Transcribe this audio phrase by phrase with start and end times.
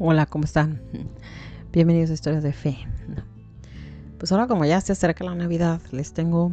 [0.00, 0.80] Hola, ¿cómo están?
[1.72, 2.78] Bienvenidos a Historias de Fe.
[4.16, 6.52] Pues ahora como ya se acerca la Navidad, les tengo,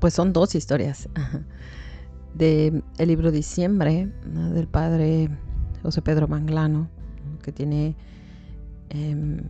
[0.00, 1.08] pues son dos historias
[2.34, 5.30] de el libro Diciembre del padre
[5.82, 6.90] José Pedro Manglano,
[7.42, 7.96] que tiene
[8.90, 9.48] em,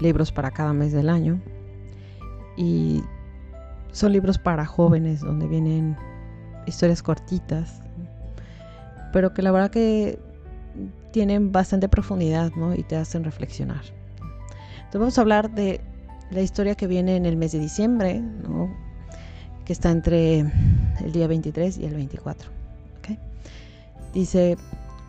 [0.00, 1.40] libros para cada mes del año.
[2.56, 3.04] Y
[3.92, 5.96] son libros para jóvenes donde vienen
[6.66, 7.80] historias cortitas,
[9.12, 10.31] pero que la verdad que
[11.12, 13.82] tienen bastante profundidad y te hacen reflexionar.
[14.76, 15.80] Entonces vamos a hablar de
[16.30, 18.22] la historia que viene en el mes de diciembre,
[19.64, 22.50] que está entre el día 23 y el 24.
[24.12, 24.58] Dice,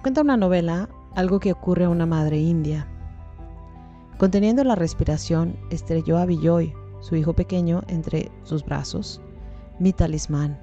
[0.01, 2.87] cuenta una novela, algo que ocurre a una madre india.
[4.17, 9.19] Conteniendo la respiración, estrelló a Villoy, su hijo pequeño, entre sus brazos,
[9.79, 10.57] mi talismán.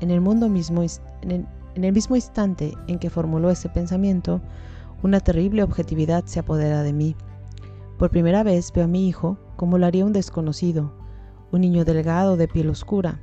[0.00, 0.84] En el, mundo mismo,
[1.22, 1.48] en
[1.84, 4.40] el mismo instante en que formuló ese pensamiento,
[5.02, 7.16] una terrible objetividad se apodera de mí
[8.00, 10.90] por primera vez veo a mi hijo como lo haría un desconocido,
[11.52, 13.20] un niño delgado de piel oscura,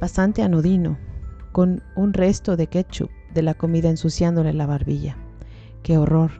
[0.00, 0.96] bastante anodino,
[1.50, 5.16] con un resto de ketchup de la comida ensuciándole la barbilla.
[5.82, 6.30] ¡Qué horror!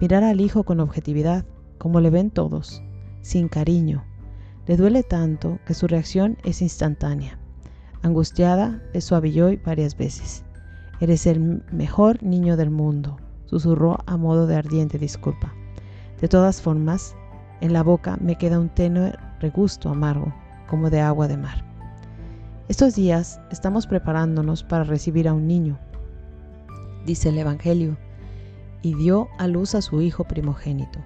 [0.00, 1.44] Mirar al hijo con objetividad,
[1.78, 2.80] como le ven todos,
[3.22, 4.04] sin cariño.
[4.68, 7.40] Le duele tanto que su reacción es instantánea.
[8.02, 10.44] Angustiada, le suavilló varias veces.
[11.00, 15.52] Eres el mejor niño del mundo, susurró a modo de ardiente disculpa.
[16.20, 17.14] De todas formas,
[17.60, 20.32] en la boca me queda un tenue regusto amargo,
[20.68, 21.64] como de agua de mar.
[22.68, 25.78] Estos días estamos preparándonos para recibir a un niño,
[27.04, 27.96] dice el Evangelio,
[28.82, 30.98] y dio a luz a su hijo primogénito.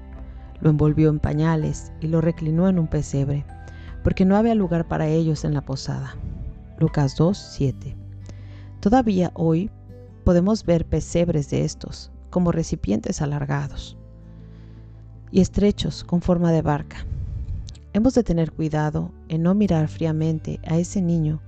[0.60, 3.44] Lo envolvió en pañales y lo reclinó en un pesebre,
[4.02, 6.14] porque no había lugar para ellos en la posada.
[6.78, 7.96] Lucas 2, 7.
[8.80, 9.70] Todavía hoy
[10.24, 13.96] podemos ver pesebres de estos, como recipientes alargados
[15.30, 17.06] y estrechos con forma de barca.
[17.92, 21.40] Hemos de tener cuidado en no mirar fríamente a ese niño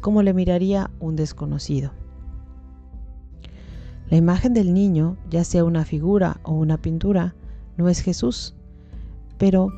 [0.00, 1.92] como le miraría un desconocido.
[4.10, 7.34] La imagen del niño, ya sea una figura o una pintura,
[7.78, 8.54] no es Jesús,
[9.38, 9.72] pero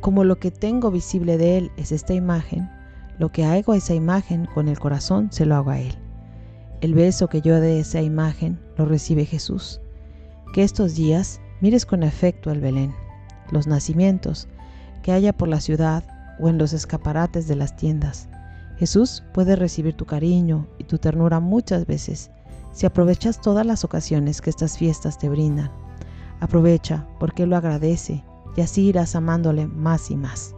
[0.00, 2.68] como lo que tengo visible de él es esta imagen,
[3.18, 6.01] lo que hago a esa imagen con el corazón se lo hago a él.
[6.82, 9.80] El beso que yo de esa imagen lo recibe Jesús.
[10.52, 12.92] Que estos días mires con afecto el Belén,
[13.52, 14.48] los nacimientos
[15.04, 16.02] que haya por la ciudad
[16.40, 18.28] o en los escaparates de las tiendas.
[18.78, 22.32] Jesús puede recibir tu cariño y tu ternura muchas veces
[22.72, 25.70] si aprovechas todas las ocasiones que estas fiestas te brindan.
[26.40, 28.24] Aprovecha porque lo agradece
[28.56, 30.52] y así irás amándole más y más.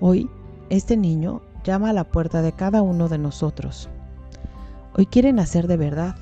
[0.00, 0.28] Hoy,
[0.70, 3.88] este niño llama a la puerta de cada uno de nosotros.
[4.98, 6.16] Hoy quiere nacer de verdad,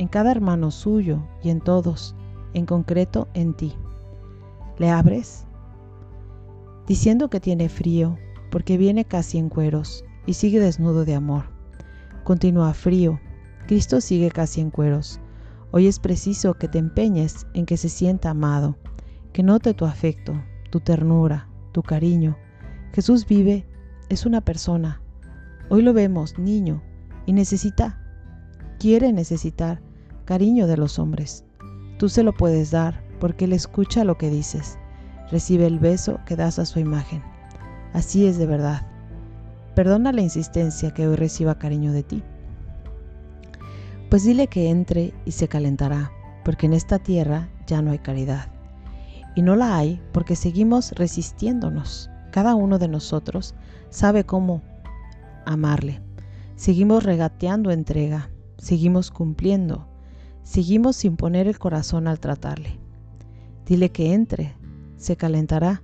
[0.00, 2.16] en cada hermano suyo y en todos,
[2.54, 3.72] en concreto en ti.
[4.78, 5.46] ¿Le abres?
[6.88, 8.18] Diciendo que tiene frío,
[8.50, 11.44] porque viene casi en cueros y sigue desnudo de amor.
[12.24, 13.20] Continúa frío,
[13.68, 15.20] Cristo sigue casi en cueros.
[15.70, 18.76] Hoy es preciso que te empeñes en que se sienta amado,
[19.32, 20.34] que note tu afecto,
[20.70, 22.36] tu ternura, tu cariño.
[22.92, 23.68] Jesús vive,
[24.08, 25.00] es una persona.
[25.68, 26.82] Hoy lo vemos, niño,
[27.24, 28.02] y necesita,
[28.78, 29.80] quiere necesitar
[30.24, 31.44] cariño de los hombres.
[31.98, 34.78] Tú se lo puedes dar porque Él escucha lo que dices.
[35.30, 37.22] Recibe el beso que das a su imagen.
[37.92, 38.86] Así es de verdad.
[39.74, 42.22] Perdona la insistencia que hoy reciba cariño de ti.
[44.10, 46.12] Pues dile que entre y se calentará,
[46.44, 48.48] porque en esta tierra ya no hay caridad.
[49.34, 52.10] Y no la hay porque seguimos resistiéndonos.
[52.30, 53.54] Cada uno de nosotros
[53.90, 54.62] sabe cómo
[55.44, 56.00] amarle.
[56.54, 59.86] Seguimos regateando entrega, seguimos cumpliendo,
[60.46, 62.78] Seguimos sin poner el corazón al tratarle.
[63.66, 64.54] Dile que entre,
[64.96, 65.82] se calentará,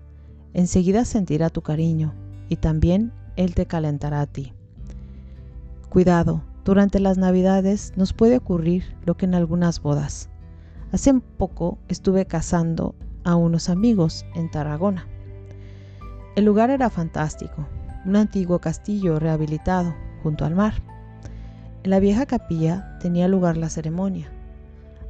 [0.54, 2.14] enseguida sentirá tu cariño
[2.48, 4.52] y también él te calentará a ti.
[5.88, 10.28] Cuidado, durante las navidades nos puede ocurrir lo que en algunas bodas.
[10.92, 15.08] Hace poco estuve casando a unos amigos en Tarragona.
[16.36, 17.66] El lugar era fantástico,
[18.06, 19.92] un antiguo castillo rehabilitado
[20.22, 20.74] junto al mar.
[21.84, 24.30] En la vieja capilla tenía lugar la ceremonia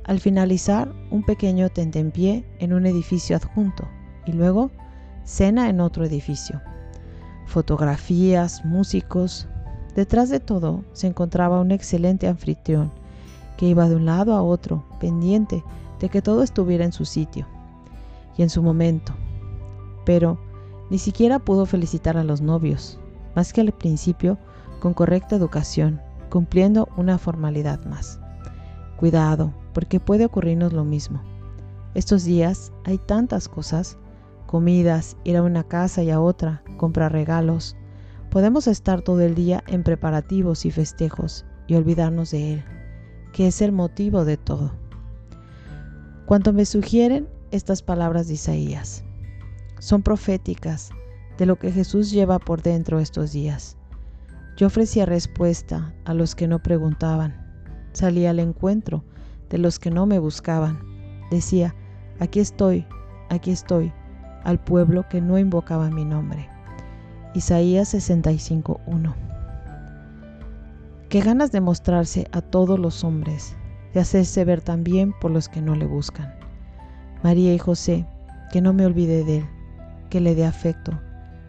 [0.05, 3.87] al finalizar, un pequeño tentempié en un edificio adjunto
[4.27, 4.73] y luego
[5.25, 6.61] cena en otro edificio.
[7.47, 9.47] Fotografías, músicos.
[9.95, 12.91] Detrás de todo se encontraba un excelente anfitrión
[13.57, 15.63] que iba de un lado a otro, pendiente
[16.01, 17.47] de que todo estuviera en su sitio
[18.37, 19.13] y en su momento.
[20.05, 20.37] Pero
[20.91, 22.99] ni siquiera pudo felicitar a los novios,
[23.37, 24.37] más que al principio
[24.81, 26.01] con correcta educación,
[26.33, 28.19] cumpliendo una formalidad más.
[28.97, 31.23] Cuidado, porque puede ocurrirnos lo mismo.
[31.95, 33.99] Estos días hay tantas cosas,
[34.47, 37.77] comidas, ir a una casa y a otra, comprar regalos.
[38.31, 42.65] Podemos estar todo el día en preparativos y festejos y olvidarnos de Él,
[43.35, 44.73] que es el motivo de todo.
[46.25, 49.05] Cuando me sugieren estas palabras de Isaías,
[49.81, 50.93] son proféticas
[51.37, 53.77] de lo que Jesús lleva por dentro estos días.
[54.57, 57.35] Yo ofrecía respuesta a los que no preguntaban,
[57.93, 59.05] salía al encuentro
[59.49, 60.79] de los que no me buscaban.
[61.31, 61.75] Decía,
[62.21, 62.87] aquí estoy,
[63.31, 63.93] aquí estoy,
[64.45, 66.49] al pueblo que no invocaba mi nombre.
[67.35, 69.15] Isaías 65.1
[71.09, 73.57] Qué ganas de mostrarse a todos los hombres,
[73.95, 76.35] de hacerse ver también por los que no le buscan.
[77.23, 78.07] María y José,
[78.51, 79.47] que no me olvide de él,
[80.11, 80.99] que le dé afecto,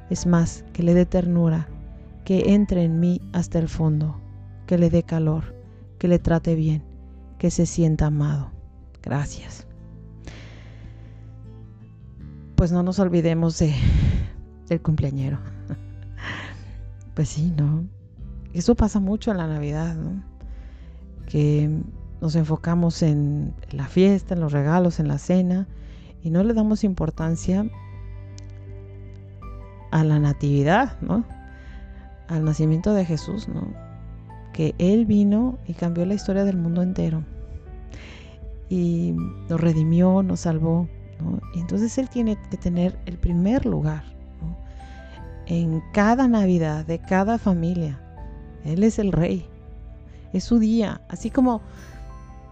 [0.09, 1.67] es más, que le dé ternura,
[2.23, 4.19] que entre en mí hasta el fondo,
[4.65, 5.55] que le dé calor,
[5.99, 6.83] que le trate bien,
[7.37, 8.51] que se sienta amado.
[9.01, 9.67] Gracias.
[12.55, 13.73] Pues no nos olvidemos de,
[14.67, 15.39] del cumpleañero.
[17.13, 17.83] Pues sí, ¿no?
[18.53, 20.23] Eso pasa mucho en la Navidad, ¿no?
[21.27, 21.69] Que
[22.21, 25.67] nos enfocamos en la fiesta, en los regalos, en la cena
[26.23, 27.67] y no le damos importancia
[29.91, 31.23] a la natividad, ¿no?
[32.33, 33.73] Al nacimiento de Jesús, ¿no?
[34.53, 37.23] Que Él vino y cambió la historia del mundo entero
[38.69, 39.13] y
[39.49, 40.87] nos redimió, nos salvó.
[41.53, 44.03] Y entonces Él tiene que tener el primer lugar
[45.45, 48.01] en cada Navidad de cada familia.
[48.65, 49.47] Él es el rey.
[50.33, 51.01] Es su día.
[51.07, 51.61] Así como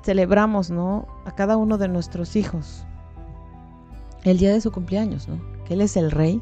[0.03, 1.07] celebramos ¿no?
[1.25, 2.85] a cada uno de nuestros hijos
[4.23, 5.41] el día de su cumpleaños, ¿no?
[5.65, 6.39] que Él es el rey.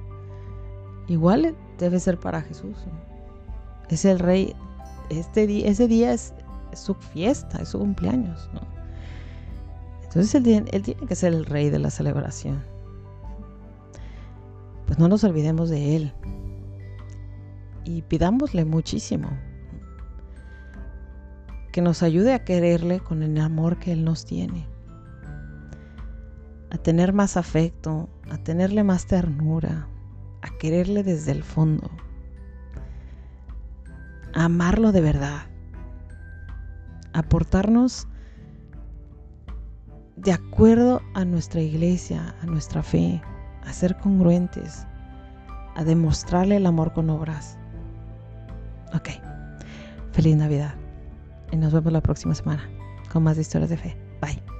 [1.07, 2.75] Igual debe ser para Jesús.
[3.89, 4.55] Es el rey.
[5.09, 6.33] Este ese día es,
[6.71, 8.49] es su fiesta, es su cumpleaños.
[8.53, 8.61] ¿no?
[10.09, 10.43] Entonces él,
[10.81, 12.63] tiene que ser el rey de la celebración.
[14.87, 16.13] Pues no nos olvidemos de Él.
[17.85, 19.29] Y pidámosle muchísimo.
[21.71, 24.65] Que nos ayude a quererle con el amor que Él nos tiene.
[26.71, 29.87] A tener más afecto, a tenerle más ternura,
[30.41, 31.87] a quererle desde el fondo.
[34.33, 35.41] A amarlo de verdad.
[37.13, 38.07] A portarnos
[40.15, 43.21] de acuerdo a nuestra iglesia, a nuestra fe,
[43.63, 44.85] a ser congruentes,
[45.75, 47.57] a demostrarle el amor con obras.
[48.93, 49.09] Ok,
[50.11, 50.73] feliz Navidad
[51.51, 52.69] y nos vemos la próxima semana
[53.11, 53.97] con más historias de fe.
[54.21, 54.58] Bye.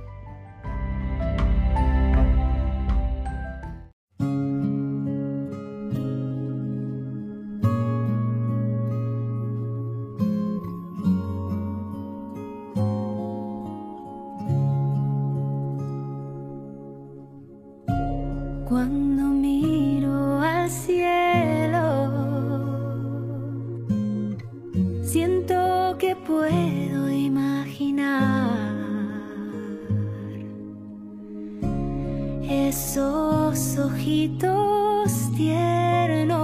[33.53, 36.37] Esos ojitos tiernos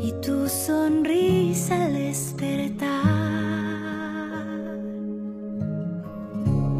[0.00, 2.90] y tu sonrisa al despertar.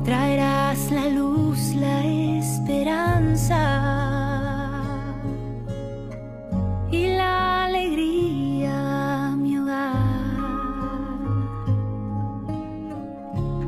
[0.05, 3.59] Traerás la luz, la esperanza
[6.91, 9.97] y la alegría mi hogar.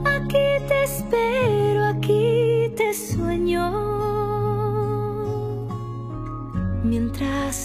[0.04, 1.44] Aquí te espero,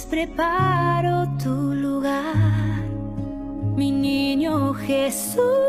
[0.09, 2.81] preparo tu lugar,
[3.75, 5.68] mi niño Jesús,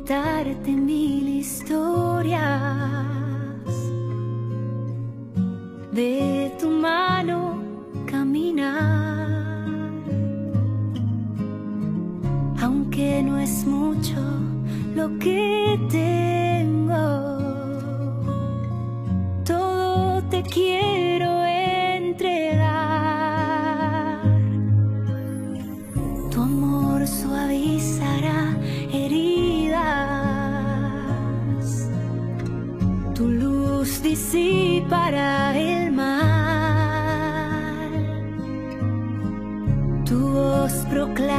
[0.00, 2.08] contarte mil historias.
[5.92, 7.58] De tu mano
[8.06, 9.28] caminar,
[12.62, 14.20] aunque no es mucho
[14.94, 16.19] lo que tengo,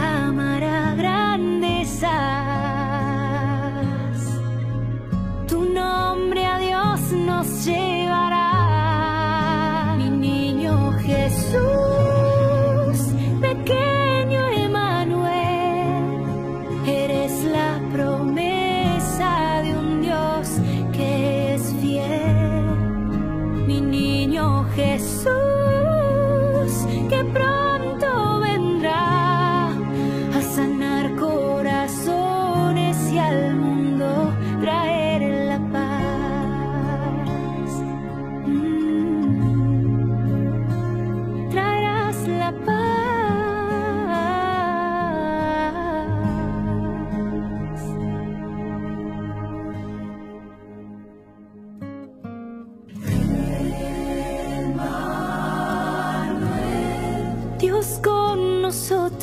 [0.01, 0.50] bersama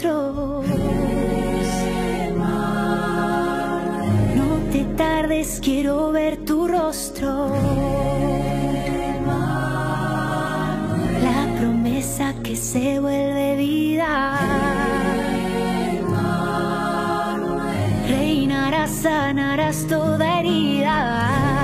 [0.05, 0.63] No
[4.71, 7.49] te tardes, quiero ver tu rostro.
[11.23, 14.39] La promesa que se vuelve vida.
[18.09, 21.58] Reinarás, sanarás toda herida.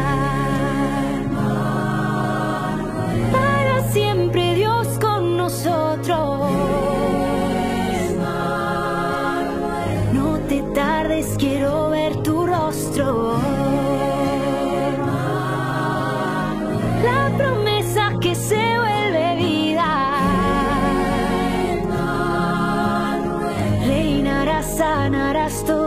[24.75, 25.84] さ鳴らすと